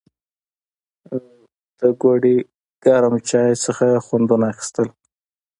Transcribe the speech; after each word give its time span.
او 1.11 1.19
د 1.79 1.81
ګوړې 2.01 2.37
ګرم 2.83 3.15
چای 3.29 3.51
نه 3.79 3.97
خوندونه 4.05 4.45
اخيستل 4.53 4.87